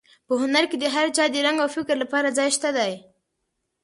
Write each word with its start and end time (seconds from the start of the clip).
په 0.27 0.33
هنر 0.41 0.63
کې 0.69 0.77
د 0.79 0.85
هر 0.95 1.07
چا 1.15 1.25
د 1.31 1.35
رنګ 1.45 1.57
او 1.63 1.69
فکر 1.77 1.95
لپاره 2.03 2.35
ځای 2.37 2.49
شته 2.55 2.69
دی. 2.77 2.93